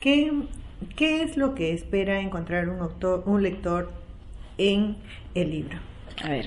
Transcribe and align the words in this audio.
¿Qué, 0.00 0.30
¿Qué 0.94 1.24
es 1.24 1.36
lo 1.36 1.56
que 1.56 1.72
espera 1.72 2.20
encontrar 2.20 2.68
un, 2.68 2.78
un 3.26 3.42
lector 3.42 3.90
en 4.56 4.94
el 5.34 5.50
libro? 5.50 5.78
A 6.22 6.28
ver, 6.28 6.46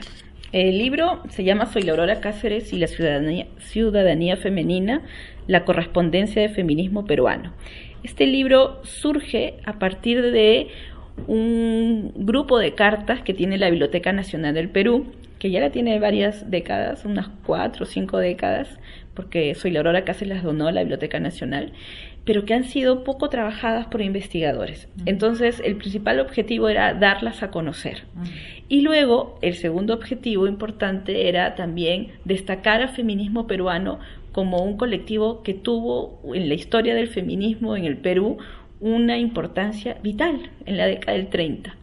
el 0.53 0.77
libro 0.77 1.21
se 1.27 1.43
llama 1.43 1.65
Soy 1.65 1.81
la 1.81 2.21
Cáceres 2.21 2.71
y 2.71 2.77
la 2.77 2.87
ciudadanía, 2.87 4.37
femenina, 4.37 5.01
la 5.47 5.65
correspondencia 5.65 6.41
de 6.41 6.47
feminismo 6.47 7.03
peruano. 7.03 7.51
Este 8.03 8.25
libro 8.25 8.79
surge 8.85 9.55
a 9.65 9.79
partir 9.79 10.21
de 10.21 10.69
un 11.27 12.13
grupo 12.15 12.57
de 12.57 12.73
cartas 12.73 13.21
que 13.21 13.33
tiene 13.33 13.57
la 13.57 13.69
Biblioteca 13.69 14.13
Nacional 14.13 14.53
del 14.53 14.69
Perú, 14.69 15.11
que 15.39 15.51
ya 15.51 15.59
la 15.59 15.71
tiene 15.71 15.99
varias 15.99 16.49
décadas, 16.49 17.03
unas 17.03 17.27
cuatro 17.45 17.83
o 17.83 17.85
cinco 17.85 18.17
décadas, 18.17 18.69
porque 19.13 19.55
Soy 19.55 19.71
la 19.71 20.05
Cáceres 20.05 20.35
las 20.35 20.43
donó 20.43 20.67
a 20.67 20.71
la 20.71 20.81
Biblioteca 20.81 21.19
Nacional, 21.19 21.73
pero 22.25 22.45
que 22.45 22.53
han 22.53 22.63
sido 22.63 23.03
poco 23.03 23.29
trabajadas 23.29 23.87
por 23.87 24.01
investigadores. 24.01 24.87
Entonces, 25.05 25.61
el 25.63 25.75
principal 25.77 26.19
objetivo 26.19 26.69
era 26.69 26.93
darlas 26.93 27.41
a 27.41 27.49
conocer. 27.49 28.03
Y 28.69 28.81
luego, 28.81 29.39
el 29.41 29.55
segundo 29.55 29.93
objetivo 29.93 30.47
importante 30.47 31.27
era 31.27 31.55
también 31.55 32.09
destacar 32.25 32.81
al 32.81 32.89
feminismo 32.89 33.47
peruano 33.47 33.99
como 34.31 34.63
un 34.63 34.77
colectivo 34.77 35.41
que 35.43 35.53
tuvo 35.53 36.21
en 36.33 36.47
la 36.47 36.53
historia 36.53 36.95
del 36.95 37.07
feminismo 37.07 37.75
en 37.75 37.85
el 37.85 37.97
Perú 37.97 38.37
una 38.79 39.17
importancia 39.17 39.97
vital 40.01 40.49
en 40.65 40.77
la 40.77 40.85
década 40.85 41.17
del 41.17 41.27
30. 41.27 41.75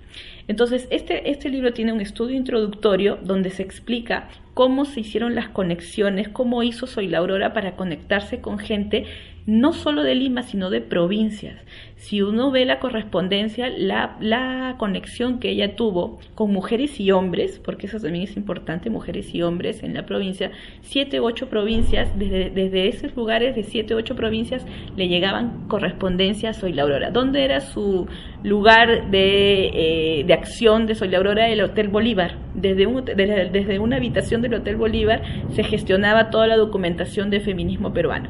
Entonces, 0.48 0.88
este, 0.90 1.30
este 1.30 1.50
libro 1.50 1.74
tiene 1.74 1.92
un 1.92 2.00
estudio 2.00 2.36
introductorio 2.36 3.18
donde 3.22 3.50
se 3.50 3.62
explica 3.62 4.28
cómo 4.54 4.86
se 4.86 5.00
hicieron 5.00 5.34
las 5.34 5.50
conexiones, 5.50 6.28
cómo 6.28 6.62
hizo 6.62 6.86
Soy 6.86 7.06
la 7.06 7.18
Aurora 7.18 7.52
para 7.52 7.76
conectarse 7.76 8.40
con 8.40 8.58
gente 8.58 9.04
no 9.48 9.72
solo 9.72 10.02
de 10.02 10.14
Lima, 10.14 10.42
sino 10.42 10.68
de 10.68 10.82
provincias. 10.82 11.56
Si 11.96 12.20
uno 12.20 12.50
ve 12.50 12.66
la 12.66 12.80
correspondencia, 12.80 13.70
la, 13.70 14.18
la, 14.20 14.74
conexión 14.76 15.40
que 15.40 15.48
ella 15.48 15.74
tuvo 15.74 16.18
con 16.34 16.52
mujeres 16.52 17.00
y 17.00 17.10
hombres, 17.12 17.58
porque 17.58 17.86
eso 17.86 17.98
también 17.98 18.24
es 18.24 18.36
importante, 18.36 18.90
mujeres 18.90 19.34
y 19.34 19.40
hombres 19.40 19.82
en 19.82 19.94
la 19.94 20.04
provincia, 20.04 20.50
siete, 20.82 21.18
ocho 21.18 21.48
provincias, 21.48 22.10
desde, 22.18 22.50
desde 22.50 22.88
esos 22.88 23.16
lugares 23.16 23.56
de 23.56 23.62
siete, 23.62 23.94
ocho 23.94 24.14
provincias 24.14 24.66
le 24.96 25.08
llegaban 25.08 25.66
correspondencias 25.66 26.58
a 26.58 26.60
Soy 26.60 26.74
la 26.74 26.82
Aurora. 26.82 27.10
¿Dónde 27.10 27.42
era 27.42 27.60
su 27.60 28.06
lugar 28.42 29.10
de, 29.10 29.70
eh, 29.72 30.24
de 30.24 30.34
acción 30.34 30.86
de 30.86 30.94
Soy 30.94 31.08
la 31.08 31.18
Aurora? 31.18 31.48
El 31.48 31.62
Hotel 31.62 31.88
Bolívar. 31.88 32.36
Desde, 32.54 32.86
un, 32.86 33.02
desde, 33.02 33.48
desde 33.48 33.78
una 33.78 33.96
habitación 33.96 34.42
del 34.42 34.54
Hotel 34.54 34.76
Bolívar 34.76 35.22
se 35.54 35.64
gestionaba 35.64 36.28
toda 36.28 36.46
la 36.46 36.56
documentación 36.56 37.30
de 37.30 37.40
feminismo 37.40 37.94
peruano. 37.94 38.28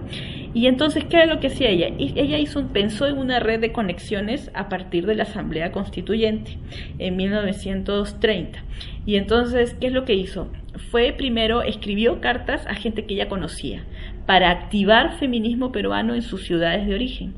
Y 0.54 0.66
entonces, 0.66 1.04
¿qué 1.04 1.16
era 1.16 1.26
lo 1.26 1.40
que 1.40 1.48
hacía 1.48 1.70
ella? 1.70 1.88
Ella 1.98 2.38
hizo, 2.38 2.66
pensó 2.68 3.06
en 3.06 3.18
una 3.18 3.40
red 3.40 3.60
de 3.60 3.72
conexiones 3.72 4.50
a 4.54 4.68
partir 4.68 5.06
de 5.06 5.14
la 5.14 5.24
Asamblea 5.24 5.72
Constituyente 5.72 6.58
en 6.98 7.16
1930. 7.16 8.58
Y 9.04 9.16
entonces, 9.16 9.74
¿qué 9.80 9.88
es 9.88 9.92
lo 9.92 10.04
que 10.04 10.14
hizo? 10.14 10.50
Fue 10.90 11.12
primero, 11.12 11.62
escribió 11.62 12.20
cartas 12.20 12.66
a 12.66 12.74
gente 12.74 13.04
que 13.04 13.14
ella 13.14 13.28
conocía 13.28 13.84
para 14.26 14.50
activar 14.50 15.18
feminismo 15.18 15.72
peruano 15.72 16.14
en 16.14 16.22
sus 16.22 16.44
ciudades 16.44 16.86
de 16.86 16.94
origen. 16.94 17.34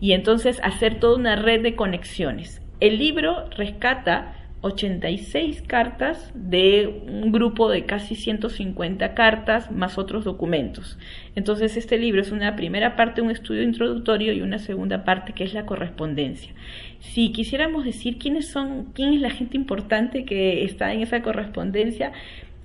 Y 0.00 0.12
entonces 0.12 0.60
hacer 0.62 0.98
toda 0.98 1.16
una 1.16 1.36
red 1.36 1.62
de 1.62 1.76
conexiones. 1.76 2.62
El 2.80 2.98
libro 2.98 3.48
rescata 3.56 4.39
86 4.62 5.62
cartas 5.62 6.30
de 6.34 7.02
un 7.06 7.32
grupo 7.32 7.70
de 7.70 7.86
casi 7.86 8.14
150 8.14 9.14
cartas 9.14 9.70
más 9.70 9.96
otros 9.96 10.24
documentos. 10.24 10.98
Entonces 11.34 11.76
este 11.76 11.98
libro 11.98 12.20
es 12.20 12.30
una 12.30 12.56
primera 12.56 12.94
parte, 12.94 13.22
un 13.22 13.30
estudio 13.30 13.62
introductorio 13.62 14.32
y 14.32 14.42
una 14.42 14.58
segunda 14.58 15.04
parte 15.04 15.32
que 15.32 15.44
es 15.44 15.54
la 15.54 15.64
correspondencia. 15.64 16.52
Si 16.98 17.32
quisiéramos 17.32 17.84
decir 17.84 18.18
quiénes 18.18 18.48
son, 18.48 18.92
quién 18.92 19.14
es 19.14 19.20
la 19.20 19.30
gente 19.30 19.56
importante 19.56 20.24
que 20.24 20.64
está 20.64 20.92
en 20.92 21.00
esa 21.00 21.22
correspondencia, 21.22 22.12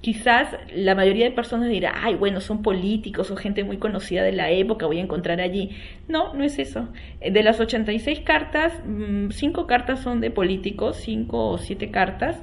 quizás 0.06 0.50
la 0.72 0.94
mayoría 0.94 1.26
de 1.26 1.32
personas 1.32 1.68
dirá, 1.68 1.96
ay, 2.04 2.14
bueno, 2.14 2.40
son 2.40 2.62
políticos 2.62 3.32
o 3.32 3.36
gente 3.36 3.64
muy 3.64 3.78
conocida 3.78 4.22
de 4.22 4.34
la 4.34 4.52
época, 4.52 4.86
voy 4.86 5.00
a 5.00 5.02
encontrar 5.02 5.42
allí. 5.42 5.72
No, 6.08 6.36
no 6.36 6.44
es 6.44 6.60
eso. 6.60 6.90
De 7.20 7.42
las 7.42 7.60
86 7.60 8.20
cartas, 8.20 8.72
mm, 8.86 9.32
cinco 9.32 9.66
cartas 9.66 10.02
son 10.02 10.22
de 10.22 10.30
políticos, 10.30 10.98
cinco 10.98 11.50
o 11.50 11.58
siete 11.58 11.90
cartas. 11.90 12.40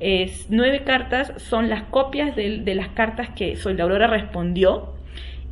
Es, 0.00 0.48
nueve 0.50 0.82
cartas 0.82 1.32
son 1.36 1.68
las 1.68 1.84
copias 1.84 2.34
de, 2.34 2.58
de 2.58 2.74
las 2.74 2.88
cartas 2.88 3.28
que 3.30 3.54
Soy 3.54 3.74
la 3.74 3.84
Aurora 3.84 4.08
respondió 4.08 4.94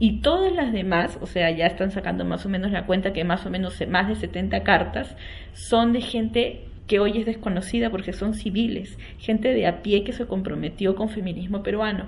y 0.01 0.21
todas 0.21 0.53
las 0.53 0.73
demás, 0.73 1.17
o 1.21 1.27
sea, 1.27 1.49
ya 1.53 1.67
están 1.67 1.93
sacando 1.93 2.25
más 2.25 2.45
o 2.45 2.49
menos 2.49 2.73
la 2.73 2.87
cuenta 2.87 3.13
que 3.13 3.23
más 3.23 3.47
o 3.47 3.51
menos 3.51 3.81
más 3.89 4.09
de 4.09 4.17
70 4.17 4.65
cartas 4.65 5.17
son 5.53 5.93
de 5.93 6.01
gente 6.01 6.65
que 6.87 7.01
hoy 7.01 7.19
es 7.19 7.27
desconocida 7.27 7.91
porque 7.91 8.13
son 8.13 8.35
civiles, 8.35 8.99
gente 9.19 9.53
de 9.55 9.67
a 9.67 9.83
pie 9.83 10.05
que 10.05 10.13
se 10.13 10.27
comprometió 10.27 10.95
con 10.95 11.09
feminismo 11.09 11.63
peruano. 11.63 12.07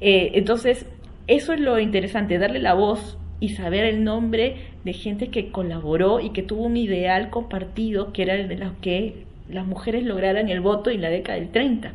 Eh, 0.00 0.32
entonces, 0.34 0.86
eso 1.26 1.52
es 1.52 1.60
lo 1.60 1.78
interesante, 1.78 2.38
darle 2.38 2.58
la 2.58 2.74
voz 2.74 3.18
y 3.40 3.50
saber 3.50 3.84
el 3.84 4.04
nombre 4.04 4.56
de 4.84 4.92
gente 4.92 5.28
que 5.28 5.50
colaboró 5.50 6.20
y 6.20 6.30
que 6.30 6.42
tuvo 6.42 6.64
un 6.64 6.76
ideal 6.76 7.30
compartido, 7.30 8.12
que 8.12 8.22
era 8.22 8.34
el 8.34 8.48
de 8.48 8.56
lo 8.56 8.72
que 8.80 9.24
las 9.48 9.66
mujeres 9.66 10.04
lograran 10.04 10.48
el 10.48 10.60
voto 10.60 10.90
en 10.90 11.00
la 11.00 11.10
década 11.10 11.38
del 11.38 11.50
30. 11.50 11.92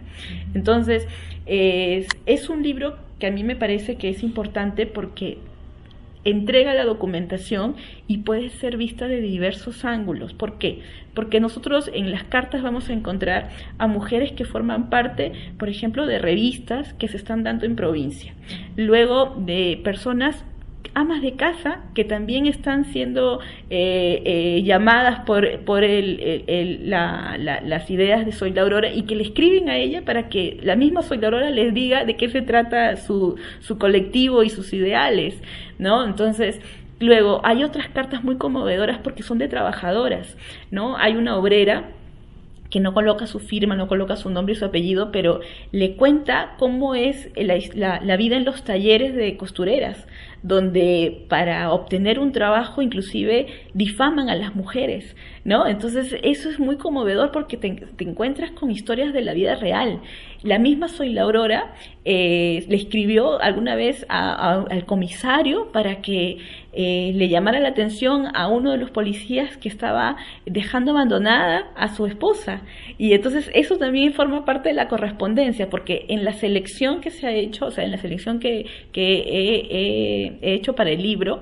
Entonces, 0.53 1.07
es 1.45 2.49
un 2.49 2.63
libro 2.63 2.97
que 3.19 3.27
a 3.27 3.31
mí 3.31 3.43
me 3.43 3.55
parece 3.55 3.95
que 3.95 4.09
es 4.09 4.23
importante 4.23 4.85
porque 4.85 5.37
entrega 6.25 6.73
la 6.73 6.85
documentación 6.85 7.75
y 8.07 8.19
puede 8.19 8.49
ser 8.49 8.77
vista 8.77 9.07
de 9.07 9.21
diversos 9.21 9.85
ángulos. 9.85 10.33
¿Por 10.33 10.57
qué? 10.57 10.81
Porque 11.13 11.39
nosotros 11.39 11.89
en 11.93 12.11
las 12.11 12.23
cartas 12.23 12.63
vamos 12.63 12.89
a 12.89 12.93
encontrar 12.93 13.49
a 13.77 13.87
mujeres 13.87 14.31
que 14.31 14.45
forman 14.45 14.89
parte, 14.89 15.33
por 15.57 15.69
ejemplo, 15.69 16.05
de 16.05 16.19
revistas 16.19 16.93
que 16.93 17.07
se 17.07 17.17
están 17.17 17.43
dando 17.43 17.65
en 17.65 17.75
provincia. 17.75 18.33
Luego 18.75 19.35
de 19.37 19.79
personas 19.83 20.43
amas 20.95 21.21
de 21.21 21.33
casa 21.33 21.81
que 21.95 22.03
también 22.03 22.45
están 22.45 22.85
siendo 22.85 23.39
eh, 23.69 24.21
eh, 24.25 24.63
llamadas 24.63 25.21
por, 25.21 25.59
por 25.61 25.83
el, 25.83 26.89
las 26.89 27.89
ideas 27.89 28.25
de 28.25 28.31
Soy 28.31 28.51
la 28.51 28.61
Aurora 28.61 28.93
y 28.93 29.03
que 29.03 29.15
le 29.15 29.23
escriben 29.23 29.69
a 29.69 29.77
ella 29.77 30.03
para 30.03 30.29
que 30.29 30.59
la 30.63 30.75
misma 30.75 31.01
Soy 31.01 31.17
la 31.17 31.27
Aurora 31.27 31.49
les 31.49 31.73
diga 31.73 32.05
de 32.05 32.15
qué 32.15 32.29
se 32.29 32.41
trata 32.41 32.97
su, 32.97 33.35
su 33.59 33.77
colectivo 33.77 34.43
y 34.43 34.49
sus 34.49 34.73
ideales, 34.73 35.41
¿no? 35.79 36.05
Entonces, 36.05 36.61
luego 36.99 37.41
hay 37.43 37.63
otras 37.63 37.87
cartas 37.89 38.23
muy 38.23 38.37
conmovedoras 38.37 38.99
porque 38.99 39.23
son 39.23 39.37
de 39.37 39.47
trabajadoras, 39.47 40.37
¿no? 40.71 40.97
Hay 40.97 41.15
una 41.15 41.37
obrera 41.37 41.89
que 42.73 42.79
no 42.79 42.95
coloca 42.95 43.27
su 43.27 43.39
firma, 43.39 43.75
no 43.75 43.87
coloca 43.87 44.15
su 44.15 44.31
nombre 44.31 44.53
y 44.53 44.55
su 44.55 44.65
apellido, 44.65 45.11
pero 45.11 45.41
le 45.71 45.95
cuenta 45.95 46.55
cómo 46.57 46.95
es 46.95 47.29
la, 47.35 47.99
la, 48.01 48.17
vida 48.17 48.35
en 48.35 48.45
los 48.45 48.63
talleres 48.63 49.13
de 49.13 49.37
costureras, 49.37 50.07
donde 50.43 51.25
para 51.29 51.71
obtener 51.71 52.19
un 52.19 52.33
trabajo 52.33 52.81
inclusive 52.81 53.47
difaman 53.73 54.29
a 54.29 54.35
las 54.35 54.55
mujeres, 54.55 55.15
¿no? 55.45 55.65
Entonces 55.65 56.15
eso 56.21 56.49
es 56.49 56.59
muy 56.59 56.75
conmovedor 56.75 57.31
porque 57.31 57.55
te, 57.55 57.85
encuentras 57.99 58.51
con 58.51 58.69
historias 58.69 59.13
de 59.13 59.21
la 59.21 59.33
vida 59.33 59.55
real. 59.55 60.01
La 60.43 60.59
misma 60.59 60.89
Soy 60.89 61.13
la 61.13 61.21
Aurora 61.21 61.73
eh, 62.03 62.65
le 62.67 62.75
escribió 62.75 63.41
alguna 63.41 63.75
vez 63.75 64.05
al 64.09 64.85
comisario 64.85 65.71
para 65.71 66.01
que 66.01 66.39
eh, 66.73 67.13
le 67.15 67.29
llamara 67.29 67.61
la 67.61 67.69
atención 67.69 68.27
a 68.33 68.47
uno 68.47 68.71
de 68.71 68.77
los 68.77 68.91
policías 68.91 69.55
que 69.55 69.69
estaba 69.69 70.17
dejando 70.45 70.91
abandonada 70.91 71.71
a 71.75 71.95
su 71.95 72.05
esposa. 72.05 72.63
Y 72.97 73.13
entonces 73.13 73.49
eso 73.53 73.77
también 73.77 74.13
forma 74.13 74.43
parte 74.43 74.69
de 74.69 74.75
la 74.75 74.89
correspondencia, 74.89 75.69
porque 75.69 76.05
en 76.09 76.25
la 76.25 76.33
selección 76.33 76.99
que 76.99 77.11
se 77.11 77.27
ha 77.27 77.31
hecho, 77.31 77.67
o 77.67 77.71
sea, 77.71 77.85
en 77.85 77.91
la 77.91 77.97
selección 77.97 78.39
que, 78.39 78.65
que 78.91 79.23
he 79.29 80.32
hecho 80.41 80.73
para 80.73 80.91
el 80.91 81.01
libro, 81.01 81.41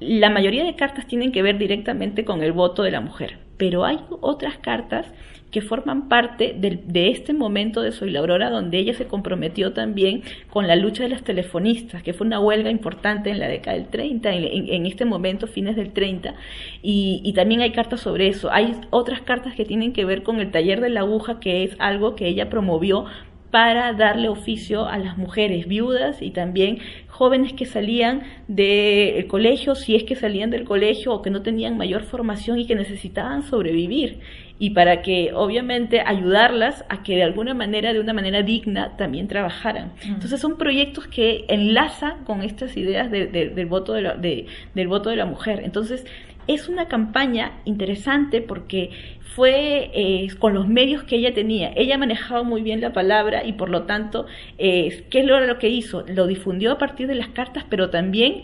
la 0.00 0.30
mayoría 0.30 0.64
de 0.64 0.74
cartas 0.74 1.06
tienen 1.06 1.32
que 1.32 1.42
ver 1.42 1.58
directamente 1.58 2.24
con 2.24 2.42
el 2.42 2.52
voto 2.52 2.82
de 2.82 2.90
la 2.90 3.00
mujer, 3.00 3.38
pero 3.56 3.84
hay 3.84 3.98
otras 4.20 4.58
cartas 4.58 5.06
que 5.52 5.60
forman 5.60 6.08
parte 6.08 6.56
de, 6.58 7.10
este 7.10 7.34
momento 7.34 7.82
de 7.82 7.92
Soy 7.92 8.10
la 8.10 8.20
Aurora, 8.20 8.48
donde 8.48 8.78
ella 8.78 8.94
se 8.94 9.06
comprometió 9.06 9.74
también 9.74 10.22
con 10.48 10.66
la 10.66 10.76
lucha 10.76 11.02
de 11.02 11.10
las 11.10 11.22
telefonistas, 11.22 12.02
que 12.02 12.14
fue 12.14 12.26
una 12.26 12.40
huelga 12.40 12.70
importante 12.70 13.30
en 13.30 13.38
la 13.38 13.48
década 13.48 13.76
del 13.76 13.88
30, 13.88 14.32
en, 14.32 14.86
este 14.86 15.04
momento, 15.04 15.46
fines 15.46 15.76
del 15.76 15.92
30, 15.92 16.34
y, 16.82 17.20
y, 17.22 17.34
también 17.34 17.60
hay 17.60 17.70
cartas 17.72 18.00
sobre 18.00 18.28
eso. 18.28 18.50
Hay 18.50 18.74
otras 18.88 19.20
cartas 19.20 19.54
que 19.54 19.66
tienen 19.66 19.92
que 19.92 20.06
ver 20.06 20.22
con 20.22 20.40
el 20.40 20.50
taller 20.50 20.80
de 20.80 20.88
la 20.88 21.00
aguja, 21.00 21.38
que 21.38 21.64
es 21.64 21.76
algo 21.78 22.16
que 22.16 22.28
ella 22.28 22.48
promovió 22.48 23.04
para 23.52 23.92
darle 23.92 24.30
oficio 24.30 24.86
a 24.86 24.96
las 24.96 25.18
mujeres 25.18 25.68
viudas 25.68 26.22
y 26.22 26.30
también 26.30 26.78
jóvenes 27.22 27.52
que 27.52 27.66
salían 27.66 28.22
del 28.48 29.28
colegio, 29.28 29.76
si 29.76 29.94
es 29.94 30.02
que 30.02 30.16
salían 30.16 30.50
del 30.50 30.64
colegio 30.64 31.12
o 31.12 31.22
que 31.22 31.30
no 31.30 31.40
tenían 31.42 31.78
mayor 31.78 32.02
formación 32.02 32.58
y 32.58 32.66
que 32.66 32.74
necesitaban 32.74 33.44
sobrevivir 33.44 34.18
y 34.58 34.70
para 34.70 35.02
que 35.02 35.30
obviamente 35.32 36.00
ayudarlas 36.00 36.84
a 36.88 37.04
que 37.04 37.14
de 37.14 37.22
alguna 37.22 37.54
manera, 37.54 37.92
de 37.92 38.00
una 38.00 38.12
manera 38.12 38.42
digna, 38.42 38.96
también 38.96 39.28
trabajaran. 39.28 39.92
Entonces 40.04 40.40
son 40.40 40.58
proyectos 40.58 41.06
que 41.06 41.44
enlazan 41.46 42.24
con 42.24 42.42
estas 42.42 42.76
ideas 42.76 43.08
del, 43.08 43.66
voto 43.66 43.92
de 43.92 44.02
la, 44.02 44.16
del 44.16 44.88
voto 44.88 45.10
de 45.10 45.16
la 45.16 45.26
mujer. 45.26 45.62
Entonces 45.64 46.04
es 46.46 46.68
una 46.68 46.88
campaña 46.88 47.52
interesante 47.64 48.40
porque 48.40 48.90
fue 49.34 49.90
eh, 49.94 50.28
con 50.38 50.54
los 50.54 50.68
medios 50.68 51.04
que 51.04 51.16
ella 51.16 51.32
tenía. 51.32 51.72
Ella 51.74 51.96
manejaba 51.98 52.42
muy 52.42 52.62
bien 52.62 52.80
la 52.80 52.92
palabra 52.92 53.44
y 53.44 53.54
por 53.54 53.70
lo 53.70 53.84
tanto, 53.84 54.26
eh, 54.58 55.06
¿qué 55.10 55.20
es 55.20 55.26
lo 55.26 55.58
que 55.58 55.68
hizo? 55.68 56.04
Lo 56.06 56.26
difundió 56.26 56.72
a 56.72 56.78
partir 56.78 57.06
de 57.06 57.14
las 57.14 57.28
cartas, 57.28 57.64
pero 57.68 57.90
también 57.90 58.42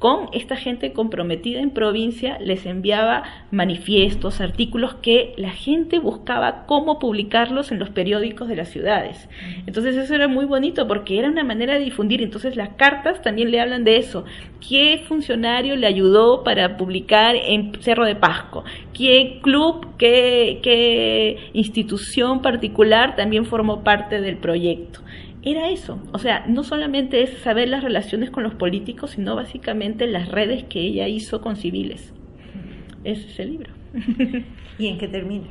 con 0.00 0.30
esta 0.32 0.56
gente 0.56 0.94
comprometida 0.94 1.60
en 1.60 1.72
provincia, 1.72 2.38
les 2.40 2.64
enviaba 2.64 3.22
manifiestos, 3.50 4.40
artículos 4.40 4.94
que 4.94 5.34
la 5.36 5.50
gente 5.50 5.98
buscaba 5.98 6.64
cómo 6.64 6.98
publicarlos 6.98 7.70
en 7.70 7.78
los 7.78 7.90
periódicos 7.90 8.48
de 8.48 8.56
las 8.56 8.70
ciudades. 8.70 9.28
Entonces 9.66 9.96
eso 9.96 10.14
era 10.14 10.26
muy 10.26 10.46
bonito 10.46 10.88
porque 10.88 11.18
era 11.18 11.28
una 11.28 11.44
manera 11.44 11.74
de 11.74 11.84
difundir. 11.84 12.22
Entonces 12.22 12.56
las 12.56 12.70
cartas 12.70 13.20
también 13.20 13.50
le 13.50 13.60
hablan 13.60 13.84
de 13.84 13.98
eso. 13.98 14.24
¿Qué 14.66 15.02
funcionario 15.06 15.76
le 15.76 15.86
ayudó 15.86 16.44
para 16.44 16.78
publicar 16.78 17.36
en 17.36 17.74
Cerro 17.82 18.06
de 18.06 18.16
Pasco? 18.16 18.64
¿Qué 18.94 19.40
club, 19.42 19.86
qué, 19.98 20.60
qué 20.62 21.50
institución 21.52 22.40
particular 22.40 23.16
también 23.16 23.44
formó 23.44 23.84
parte 23.84 24.22
del 24.22 24.38
proyecto? 24.38 25.00
Era 25.42 25.70
eso. 25.70 25.98
O 26.12 26.18
sea, 26.18 26.44
no 26.46 26.64
solamente 26.64 27.22
es 27.22 27.38
saber 27.38 27.68
las 27.68 27.82
relaciones 27.82 28.30
con 28.30 28.42
los 28.42 28.54
políticos, 28.54 29.12
sino 29.12 29.34
básicamente 29.34 30.06
las 30.06 30.28
redes 30.28 30.64
que 30.64 30.80
ella 30.80 31.08
hizo 31.08 31.40
con 31.40 31.56
civiles. 31.56 32.12
Ese 33.04 33.28
es 33.28 33.40
el 33.40 33.52
libro. 33.52 33.70
¿Y 34.78 34.86
en 34.88 34.98
qué 34.98 35.08
termina? 35.08 35.46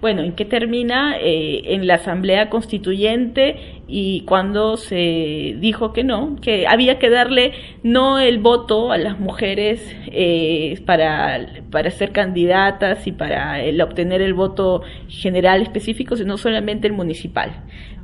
Bueno, 0.00 0.22
¿en 0.22 0.32
qué 0.32 0.44
termina? 0.44 1.16
Eh, 1.20 1.62
en 1.74 1.86
la 1.86 1.94
Asamblea 1.94 2.50
Constituyente 2.50 3.82
y 3.86 4.22
cuando 4.22 4.76
se 4.76 5.56
dijo 5.58 5.92
que 5.92 6.02
no, 6.02 6.36
que 6.40 6.66
había 6.66 6.98
que 6.98 7.08
darle 7.10 7.52
no 7.82 8.18
el 8.18 8.38
voto 8.38 8.90
a 8.90 8.98
las 8.98 9.20
mujeres 9.20 9.94
eh, 10.06 10.80
para, 10.86 11.46
para 11.70 11.90
ser 11.90 12.10
candidatas 12.12 13.06
y 13.06 13.12
para 13.12 13.62
el 13.62 13.80
obtener 13.80 14.22
el 14.22 14.34
voto 14.34 14.82
general 15.08 15.62
específico, 15.62 16.16
sino 16.16 16.36
solamente 16.36 16.86
el 16.86 16.94
municipal 16.94 17.52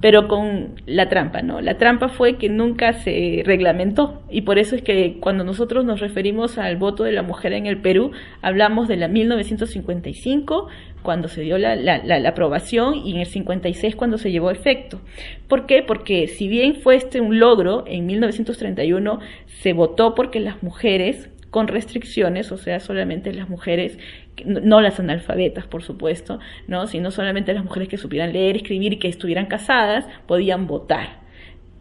pero 0.01 0.29
con 0.29 0.77
la 0.87 1.09
trampa, 1.09 1.43
¿no? 1.43 1.61
La 1.61 1.77
trampa 1.77 2.09
fue 2.09 2.37
que 2.37 2.49
nunca 2.49 2.93
se 2.93 3.43
reglamentó 3.45 4.23
y 4.31 4.43
por 4.43 4.59
eso 4.59 4.77
es 4.77 4.83
que 4.83 5.19
cuando 5.21 5.45
nosotros 5.45 5.85
nos 5.85 6.01
referimos 6.01 6.59
al 6.59 6.77
voto 6.77 7.05
de 7.05 7.13
la 7.13 7.23
mujer 7.23 7.53
en 7.53 7.67
el 7.67 7.81
Perú, 7.81 8.13
hablamos 8.41 8.87
de 8.87 8.97
la 8.97 9.09
1955, 9.09 10.69
cuando 11.09 11.29
se 11.29 11.41
dio 11.41 11.57
la, 11.57 11.75
la, 11.75 12.29
aprobación 12.29 12.95
y 12.95 13.13
en 13.13 13.21
el 13.21 13.27
56 13.27 13.97
cuando 13.97 14.19
se 14.19 14.31
llevó 14.31 14.51
a 14.51 14.53
efecto. 14.53 15.01
¿Por 15.49 15.65
qué? 15.65 15.83
Porque 15.83 16.27
si 16.27 16.49
bien 16.49 16.75
fue 16.75 16.97
este 16.97 17.23
un 17.23 17.39
logro, 17.39 17.85
en 17.87 18.05
1931 18.05 19.19
se 19.47 19.73
votó 19.73 20.15
porque 20.15 20.39
las 20.39 20.63
mujeres 20.63 21.31
con 21.49 21.67
restricciones, 21.67 22.53
o 22.53 22.59
sea, 22.59 22.79
solamente 22.79 23.33
las 23.33 23.49
mujeres 23.49 23.99
no 24.45 24.83
las 24.83 25.01
analfabetas, 25.01 25.67
por 25.67 25.83
supuesto, 25.83 26.41
¿no? 26.67 26.87
sino 26.87 27.11
solamente 27.11 27.55
las 27.55 27.65
mujeres 27.65 27.89
que 27.89 27.97
supieran 27.97 28.35
leer, 28.35 28.57
escribir 28.57 28.93
y 28.93 28.99
que 28.99 29.09
estuvieran 29.09 29.47
casadas 29.47 30.07
podían 30.27 30.67
votar. 30.67 31.21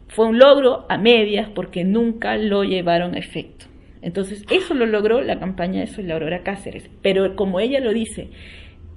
Fue 0.08 0.26
un 0.26 0.40
logro 0.40 0.86
a 0.88 0.98
medias 0.98 1.50
porque 1.54 1.84
nunca 1.84 2.38
lo 2.38 2.64
llevaron 2.64 3.14
a 3.16 3.20
efecto. 3.20 3.66
Entonces, 4.02 4.46
eso 4.50 4.74
lo 4.74 4.86
logró 4.86 5.22
la 5.22 5.38
campaña 5.38 5.82
de 5.82 5.88
Soy 5.88 6.06
la 6.06 6.14
Aurora 6.14 6.44
Cáceres. 6.44 6.90
Pero 7.02 7.36
como 7.36 7.60
ella 7.60 7.82
lo 7.82 7.92
dice, 7.92 8.30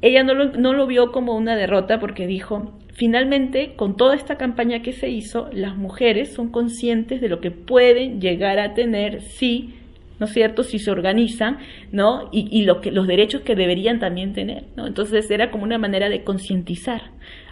ella 0.03 0.23
no 0.23 0.35
lo, 0.35 0.53
no 0.53 0.73
lo 0.73 0.87
vio 0.87 1.13
como 1.13 1.37
una 1.37 1.57
derrota 1.57 2.01
porque 2.01 2.27
dijo, 2.27 2.73
finalmente, 2.95 3.75
con 3.77 3.97
toda 3.97 4.15
esta 4.15 4.37
campaña 4.37 4.83
que 4.83 4.93
se 4.93 5.09
hizo, 5.09 5.49
las 5.53 5.77
mujeres 5.77 6.33
son 6.33 6.51
conscientes 6.51 7.21
de 7.21 7.29
lo 7.29 7.41
que 7.41 7.51
pueden 7.51 8.21
llegar 8.21 8.59
a 8.59 8.75
tener 8.75 9.21
si 9.23 9.75
¿no 10.21 10.27
es 10.27 10.33
cierto?, 10.35 10.63
si 10.63 10.79
se 10.79 10.91
organizan, 10.91 11.59
¿no? 11.93 12.29
Y, 12.31 12.47
y 12.51 12.65
lo 12.65 12.83
que, 12.83 12.93
los 12.93 13.07
derechos 13.07 13.41
que 13.41 13.57
deberían 13.57 13.99
también 14.01 14.35
tener, 14.35 14.65
¿no? 14.77 14.87
Entonces 14.87 15.31
era 15.31 15.51
como 15.51 15.65
una 15.65 15.79
manera 15.79 16.11
de 16.11 16.25
concientizar. 16.25 17.05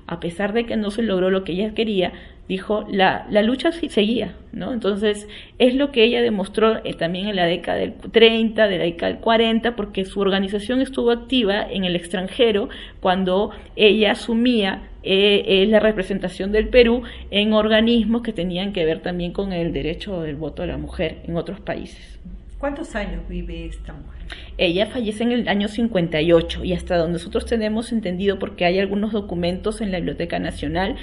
A 0.06 0.20
pesar 0.20 0.52
de 0.52 0.66
que 0.66 0.76
no 0.76 0.90
se 0.90 1.02
logró 1.02 1.30
lo 1.30 1.44
que 1.44 1.52
ella 1.52 1.72
quería, 1.72 2.12
dijo, 2.48 2.86
la, 2.90 3.26
la 3.30 3.42
lucha 3.42 3.72
seguía, 3.72 4.34
¿no? 4.52 4.72
Entonces 4.72 5.28
es 5.58 5.74
lo 5.74 5.92
que 5.92 6.04
ella 6.04 6.22
demostró 6.22 6.84
eh, 6.84 6.94
también 6.94 7.28
en 7.28 7.36
la 7.36 7.44
década 7.44 7.78
del 7.78 7.92
30, 7.92 8.68
de 8.68 8.78
la 8.78 8.84
década 8.84 9.12
del 9.12 9.20
40, 9.20 9.76
porque 9.76 10.04
su 10.06 10.20
organización 10.20 10.80
estuvo 10.80 11.10
activa 11.10 11.62
en 11.70 11.84
el 11.84 11.94
extranjero 11.94 12.70
cuando 13.00 13.50
ella 13.76 14.12
asumía 14.12 14.88
eh, 15.02 15.44
eh, 15.46 15.66
la 15.66 15.78
representación 15.78 16.50
del 16.50 16.68
Perú 16.68 17.02
en 17.30 17.52
organismos 17.52 18.22
que 18.22 18.32
tenían 18.32 18.72
que 18.72 18.84
ver 18.84 19.00
también 19.00 19.32
con 19.32 19.52
el 19.52 19.72
derecho 19.72 20.22
del 20.22 20.36
voto 20.36 20.62
de 20.62 20.68
la 20.68 20.78
mujer 20.78 21.18
en 21.26 21.36
otros 21.36 21.60
países. 21.60 22.18
¿Cuántos 22.58 22.96
años 22.96 23.22
vive 23.28 23.66
esta 23.66 23.92
mujer? 23.92 24.18
Ella 24.56 24.86
fallece 24.86 25.22
en 25.22 25.30
el 25.30 25.48
año 25.48 25.68
58 25.68 26.64
y 26.64 26.72
hasta 26.72 26.96
donde 26.96 27.12
nosotros 27.12 27.46
tenemos 27.46 27.92
entendido, 27.92 28.40
porque 28.40 28.64
hay 28.64 28.80
algunos 28.80 29.12
documentos 29.12 29.80
en 29.80 29.92
la 29.92 29.98
Biblioteca 29.98 30.40
Nacional 30.40 30.96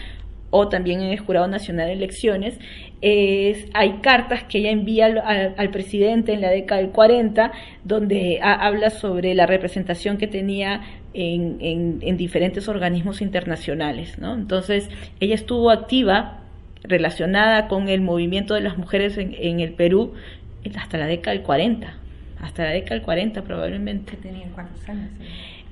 o 0.57 0.69
también 0.69 1.01
en 1.01 1.09
el 1.09 1.19
Jurado 1.19 1.49
Nacional 1.49 1.87
de 1.87 1.93
Elecciones, 1.93 2.57
es, 3.01 3.67
hay 3.73 3.97
cartas 4.01 4.43
que 4.43 4.59
ella 4.59 4.71
envía 4.71 5.07
al, 5.07 5.69
presidente 5.69 6.31
en 6.31 6.39
la 6.39 6.49
década 6.49 6.79
del 6.79 6.91
40, 6.91 7.51
donde 7.83 8.39
habla 8.41 8.89
sobre 8.89 9.35
la 9.35 9.47
representación 9.47 10.17
que 10.17 10.27
tenía 10.27 10.81
en, 11.13 11.57
en, 12.01 12.15
diferentes 12.15 12.69
organismos 12.69 13.21
internacionales. 13.21 14.17
¿no? 14.17 14.33
Entonces, 14.33 14.89
ella 15.19 15.35
estuvo 15.35 15.71
activa 15.71 16.39
relacionada 16.83 17.67
con 17.67 17.89
el 17.89 17.99
movimiento 17.99 18.53
de 18.53 18.61
las 18.61 18.77
mujeres 18.77 19.17
en, 19.17 19.35
en 19.37 19.59
el 19.59 19.73
Perú 19.73 20.13
hasta 20.77 20.97
la 20.97 21.05
década 21.05 21.35
del 21.35 21.43
40, 21.43 21.97
hasta 22.45 22.63
la 22.63 22.69
década 22.71 22.95
del 22.95 23.03
40 23.03 23.41
probablemente. 23.41 24.17
¿Tenía 24.17 24.47
cuántos 24.53 24.87
años? 24.87 25.09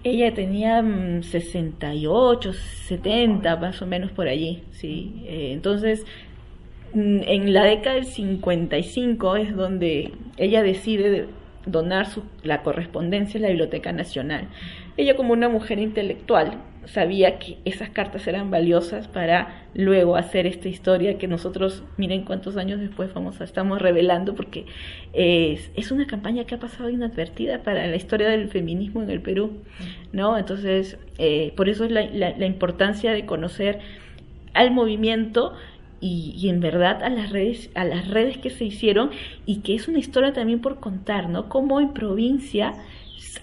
Ella 0.04 0.34
tenía 0.34 0.84
68, 1.22 2.50
mm, 2.50 2.54
70, 2.88 3.56
más 3.58 3.82
o 3.82 3.86
menos 3.86 4.12
por 4.12 4.28
allí, 4.28 4.64
sí. 4.72 5.24
Eh, 5.26 5.52
entonces, 5.54 6.06
mm, 6.94 7.22
en 7.26 7.54
la 7.54 7.64
década 7.64 7.96
del 7.96 8.06
55 8.06 9.36
es 9.38 9.56
donde 9.56 10.12
ella 10.38 10.64
decide 10.64 11.28
donar 11.66 12.08
su, 12.08 12.24
la 12.42 12.64
correspondencia 12.64 13.38
a 13.38 13.44
la 13.44 13.48
Biblioteca 13.50 13.94
Nacional. 13.94 14.48
Ella 14.98 15.16
como 15.16 15.32
una 15.32 15.48
mujer 15.48 15.80
intelectual 15.80 16.58
sabía 16.86 17.40
que 17.40 17.58
esas 17.66 17.90
cartas 17.90 18.28
eran 18.28 18.52
valiosas 18.52 19.08
para 19.08 19.66
luego 19.74 20.16
hacer 20.16 20.46
esta 20.48 20.68
historia 20.68 21.18
que 21.18 21.28
nosotros, 21.28 21.84
miren 21.98 22.24
cuántos 22.24 22.58
años 22.58 22.80
después 22.80 23.14
vamos 23.14 23.42
a, 23.42 23.44
estamos 23.44 23.82
revelando, 23.82 24.36
porque 24.36 24.66
es, 25.14 25.72
es 25.76 25.92
una 25.92 26.08
campaña 26.08 26.46
que 26.46 26.56
ha 26.56 26.60
pasado 26.60 26.90
inadvertida 26.90 27.64
para 27.64 27.88
la 27.88 27.96
historia 27.96 28.30
del 28.30 28.50
feminismo 28.50 29.02
en 29.02 29.10
el 29.10 29.22
Perú, 29.22 29.62
¿no? 30.12 30.38
Entonces, 30.38 30.98
eh, 31.18 31.54
por 31.56 31.70
eso 31.70 31.86
es 31.86 31.92
la, 31.92 32.46
importancia 32.46 33.12
de 33.12 33.26
conocer 33.26 33.80
al 34.54 34.72
movimiento 34.72 35.54
y, 36.02 36.34
y, 36.38 36.50
en 36.50 36.60
verdad 36.60 37.02
a 37.02 37.10
las 37.10 37.32
redes 37.32 37.70
a 37.76 37.86
las 37.86 38.10
redes 38.10 38.38
que 38.38 38.50
se 38.50 38.66
hicieron 38.66 39.12
y 39.46 39.60
que 39.60 39.74
es 39.74 39.88
una 39.88 40.00
historia 40.00 40.34
también 40.34 40.60
por 40.60 40.82
contar 40.82 41.30
no 41.30 41.48
cómo 41.48 41.80
en 41.80 41.94
provincia 41.94 42.74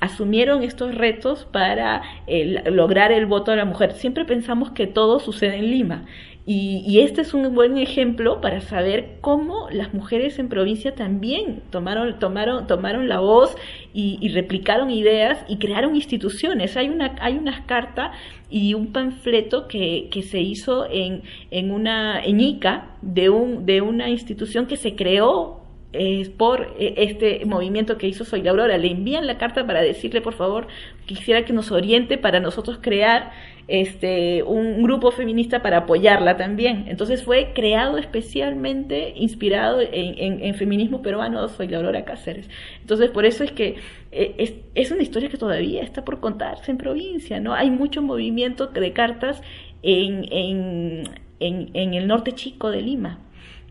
asumieron 0.00 0.62
estos 0.62 0.94
retos 0.94 1.46
para 1.50 2.02
eh, 2.26 2.62
lograr 2.70 3.12
el 3.12 3.26
voto 3.26 3.50
de 3.50 3.58
la 3.58 3.64
mujer. 3.64 3.92
Siempre 3.92 4.24
pensamos 4.24 4.70
que 4.70 4.86
todo 4.86 5.20
sucede 5.20 5.56
en 5.56 5.70
Lima. 5.70 6.04
Y, 6.46 6.98
este 7.00 7.20
es 7.20 7.32
un 7.32 7.54
buen 7.54 7.78
ejemplo 7.78 8.40
para 8.40 8.60
saber 8.60 9.18
cómo 9.20 9.68
las 9.70 9.94
mujeres 9.94 10.38
en 10.40 10.48
provincia 10.48 10.96
también 10.96 11.62
tomaron, 11.70 12.18
tomaron, 12.18 12.66
tomaron 12.66 13.08
la 13.08 13.20
voz 13.20 13.54
y, 13.92 14.26
replicaron 14.30 14.90
ideas 14.90 15.44
y 15.48 15.58
crearon 15.58 15.94
instituciones. 15.94 16.76
Hay 16.76 16.88
una, 16.88 17.14
hay 17.20 17.36
una 17.36 17.66
carta 17.66 18.12
y 18.48 18.74
un 18.74 18.90
panfleto 18.90 19.68
que, 19.68 20.08
que 20.10 20.22
se 20.22 20.40
hizo 20.40 20.86
en, 20.90 21.22
en 21.52 21.70
una 21.70 22.20
en 22.20 22.40
Ica 22.40 22.96
de, 23.00 23.30
un, 23.30 23.64
de 23.64 23.80
una 23.80 24.08
institución 24.08 24.66
que 24.66 24.76
se 24.76 24.96
creó 24.96 25.59
es 25.92 26.28
por 26.28 26.74
eh, 26.78 26.94
este 26.98 27.44
movimiento 27.46 27.98
que 27.98 28.06
hizo 28.06 28.24
Soy 28.24 28.42
la 28.42 28.50
Aurora. 28.50 28.78
Le 28.78 28.90
envían 28.90 29.26
la 29.26 29.38
carta 29.38 29.66
para 29.66 29.82
decirle, 29.82 30.20
por 30.20 30.34
favor, 30.34 30.68
quisiera 31.06 31.44
que 31.44 31.52
nos 31.52 31.72
oriente 31.72 32.16
para 32.18 32.40
nosotros 32.40 32.78
crear 32.80 33.32
este 33.66 34.42
un 34.42 34.82
grupo 34.82 35.12
feminista 35.12 35.62
para 35.62 35.78
apoyarla 35.78 36.36
también. 36.36 36.84
Entonces 36.88 37.24
fue 37.24 37.52
creado 37.54 37.98
especialmente 37.98 39.12
inspirado 39.16 39.80
en, 39.80 40.54
feminismo 40.54 41.02
peruano, 41.02 41.48
Soy 41.48 41.68
la 41.68 41.78
Aurora 41.78 42.04
Cáceres. 42.04 42.48
Entonces 42.80 43.10
por 43.10 43.24
eso 43.24 43.42
es 43.42 43.52
que 43.52 43.76
eh, 44.12 44.34
es, 44.38 44.54
es, 44.74 44.90
una 44.90 45.02
historia 45.02 45.28
que 45.28 45.38
todavía 45.38 45.82
está 45.82 46.04
por 46.04 46.20
contarse 46.20 46.70
en 46.70 46.78
provincia, 46.78 47.40
¿no? 47.40 47.54
Hay 47.54 47.70
mucho 47.70 48.02
movimiento 48.02 48.66
de 48.66 48.92
cartas 48.92 49.40
en, 49.82 50.26
en, 50.30 51.04
en 51.40 51.94
el 51.94 52.06
norte 52.06 52.32
chico 52.32 52.70
de 52.70 52.82
Lima 52.82 53.18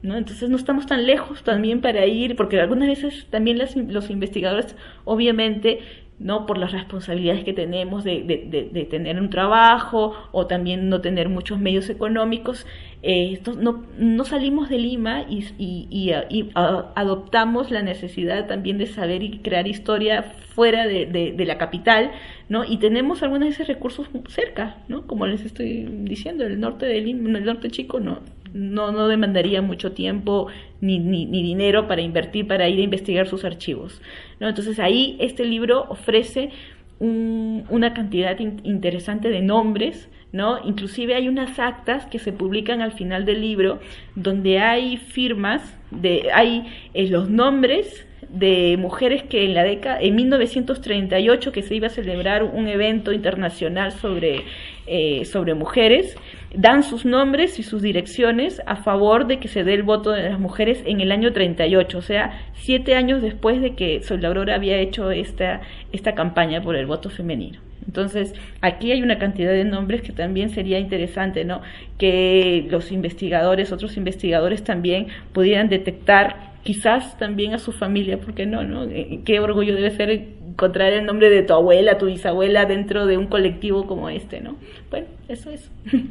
¿no? 0.02 0.18
Entonces 0.18 0.50
no 0.50 0.58
estamos 0.58 0.86
tan 0.86 1.06
lejos 1.06 1.44
también 1.44 1.82
para 1.82 2.06
ir, 2.06 2.36
porque 2.36 2.60
algunas 2.60 2.88
veces 2.88 3.28
también 3.30 3.60
los 3.60 4.10
investigadores 4.10 4.76
obviamente 5.06 5.80
¿no? 6.20 6.46
Por 6.46 6.58
las 6.58 6.74
responsabilidades 6.74 7.46
que 7.46 7.54
tenemos 7.54 8.04
de, 8.04 8.24
de, 8.24 8.86
tener 8.86 9.20
un 9.20 9.30
trabajo 9.30 10.14
o 10.34 10.48
también 10.48 10.90
no 10.90 11.00
tener 11.00 11.30
muchos 11.30 11.60
medios 11.60 11.90
económicos, 11.90 12.68
eh, 13.02 13.42
no, 13.58 13.86
no, 13.98 14.26
salimos 14.26 14.68
de 14.68 14.80
Lima 14.80 15.24
y, 15.30 15.48
y, 15.58 16.52
adoptamos 16.54 17.72
la 17.72 17.82
necesidad 17.82 18.48
también 18.48 18.78
de 18.78 18.88
saber 18.88 19.24
y 19.24 19.40
crear 19.40 19.66
historia 19.68 20.24
fuera 20.24 20.86
de, 20.88 21.34
la 21.38 21.58
capital, 21.58 22.12
¿no? 22.50 22.66
Y 22.66 22.78
tenemos 22.78 23.24
algunos 23.24 23.48
de 23.48 23.54
esos 23.54 23.68
recursos 23.68 24.10
cerca, 24.28 24.76
¿no? 24.90 25.08
Como 25.08 25.26
les 25.26 25.46
estoy 25.46 25.88
diciendo, 26.02 26.46
el 26.46 26.60
norte 26.60 26.86
de 26.86 27.00
Lima, 27.00 27.38
el 27.38 27.46
norte 27.46 27.70
chico 27.70 28.02
no, 28.02 28.20
no, 28.54 28.92
no 28.92 29.08
demandaría 29.08 29.62
mucho 29.62 29.92
tiempo 29.92 30.48
ni, 30.82 31.00
ni, 31.00 31.26
ni, 31.26 31.44
dinero 31.44 31.88
para 31.88 32.02
invertir, 32.02 32.48
para 32.48 32.68
ir 32.70 32.80
a 32.80 32.84
investigar 32.84 33.28
sus 33.28 33.46
archivos. 33.46 34.02
¿no? 34.40 34.48
Entonces 34.50 34.80
ahí 34.80 35.18
este 35.20 35.46
libro 35.46 35.86
ofrece 35.90 36.52
una 37.00 37.94
cantidad 37.94 38.38
interesante 38.40 39.30
de 39.30 39.42
nombres, 39.42 40.10
¿no? 40.34 40.60
Inclusive 40.66 41.16
hay 41.16 41.30
unas 41.30 41.58
actas 41.58 42.06
que 42.08 42.20
se 42.20 42.34
publican 42.34 42.82
al 42.82 42.92
final 42.92 43.26
del 43.26 43.40
libro 43.40 43.80
donde 44.16 44.60
hay 44.60 44.98
firmas, 44.98 45.62
de, 45.92 46.30
hay 46.34 46.68
eh, 46.94 47.08
los 47.08 47.30
nombres 47.30 48.06
de 48.28 48.76
mujeres 48.78 49.24
que 49.24 49.46
en 49.46 49.54
la 49.54 49.64
década, 49.64 50.00
en 50.02 50.16
1938 50.16 51.52
que 51.52 51.64
se 51.64 51.76
iba 51.76 51.88
a 51.88 51.90
celebrar 51.90 52.44
un 52.44 52.68
evento 52.68 53.12
internacional 53.12 53.92
sobre, 53.92 54.44
eh, 54.86 55.26
sobre 55.26 55.54
mujeres, 55.54 56.16
dan 56.54 56.84
sus 56.84 57.06
nombres 57.06 57.60
y 57.60 57.64
sus 57.64 57.82
direcciones 57.82 58.62
a 58.66 58.76
favor 58.78 59.28
de 59.28 59.40
que 59.40 59.48
se 59.48 59.64
dé 59.64 59.74
el 59.74 59.84
voto 59.84 60.12
de 60.12 60.30
las 60.30 60.40
mujeres 60.40 60.82
en 60.86 61.02
el 61.02 61.12
año 61.12 61.32
38, 61.32 61.98
o 61.98 62.02
sea, 62.02 62.42
siete 62.54 62.96
años 62.96 63.22
después 63.22 63.62
de 63.62 63.76
que 63.76 64.02
Sol 64.02 64.24
Aurora 64.26 64.56
había 64.56 64.78
hecho 64.78 65.12
esta, 65.12 65.62
esta 65.92 66.16
campaña 66.16 66.62
por 66.62 66.76
el 66.76 66.86
voto 66.86 67.10
femenino. 67.10 67.60
Entonces, 67.86 68.36
aquí 68.62 68.92
hay 68.92 69.02
una 69.02 69.18
cantidad 69.18 69.52
de 69.52 69.64
nombres 69.64 70.02
que 70.02 70.12
también 70.12 70.50
sería 70.50 70.78
interesante, 70.78 71.44
¿no? 71.44 71.62
Que 71.98 72.68
los 72.70 72.92
investigadores, 72.92 73.72
otros 73.72 73.98
investigadores 73.98 74.64
también 74.64 75.08
pudieran 75.34 75.70
detectar 75.70 76.50
quizás 76.64 77.18
también 77.18 77.54
a 77.54 77.58
su 77.58 77.72
familia, 77.72 78.20
porque 78.20 78.46
no, 78.46 78.64
¿no? 78.64 78.88
Qué 79.26 79.40
orgullo 79.40 79.74
debe 79.74 79.90
ser 79.92 80.28
encontrar 80.50 80.94
el 80.94 81.06
nombre 81.06 81.30
de 81.30 81.44
tu 81.44 81.54
abuela, 81.54 81.98
tu 81.98 82.08
bisabuela 82.08 82.66
dentro 82.66 83.06
de 83.06 83.18
un 83.18 83.28
colectivo 83.28 83.88
como 83.88 84.10
este, 84.10 84.42
¿no? 84.42 84.56
Bueno, 84.90 85.08
eso 85.28 85.50
es. 85.50 85.70